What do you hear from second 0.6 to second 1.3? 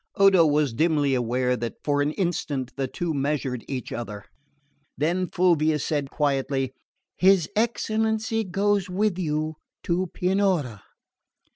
dimly